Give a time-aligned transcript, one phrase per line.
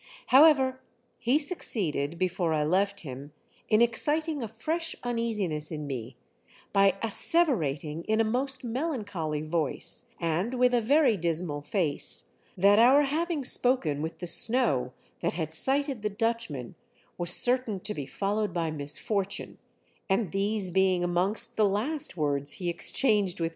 [0.33, 0.79] However,
[1.19, 3.33] he succeeded, before I left him,
[3.69, 6.15] in exciting a fresh uneasiness in me
[6.73, 13.03] by asseverating, in a most melancholy voice and with a very dismal face, that our
[13.03, 16.73] having spoken with the snow that had sighted the Dutchman
[17.19, 19.59] was certain to be followed by misfortune;
[20.09, 23.49] and these being amongst the last words he exchanged with A TRAGICAL DEATH.